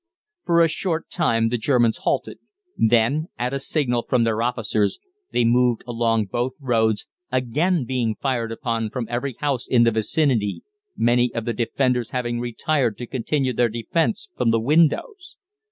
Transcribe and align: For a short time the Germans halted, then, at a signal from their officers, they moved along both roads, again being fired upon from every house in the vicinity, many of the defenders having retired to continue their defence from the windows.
For 0.45 0.61
a 0.61 0.67
short 0.67 1.11
time 1.11 1.49
the 1.49 1.59
Germans 1.59 1.97
halted, 1.99 2.39
then, 2.75 3.27
at 3.37 3.53
a 3.53 3.59
signal 3.59 4.01
from 4.01 4.23
their 4.23 4.41
officers, 4.41 4.97
they 5.31 5.45
moved 5.45 5.83
along 5.85 6.25
both 6.25 6.53
roads, 6.59 7.05
again 7.31 7.85
being 7.85 8.15
fired 8.19 8.51
upon 8.51 8.89
from 8.89 9.05
every 9.11 9.35
house 9.41 9.67
in 9.67 9.83
the 9.83 9.91
vicinity, 9.91 10.63
many 10.97 11.31
of 11.35 11.45
the 11.45 11.53
defenders 11.53 12.09
having 12.09 12.39
retired 12.39 12.97
to 12.97 13.05
continue 13.05 13.53
their 13.53 13.69
defence 13.69 14.27
from 14.35 14.49
the 14.49 14.59
windows. 14.59 15.37